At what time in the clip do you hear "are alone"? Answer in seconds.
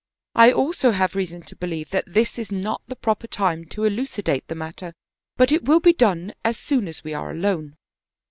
7.13-7.75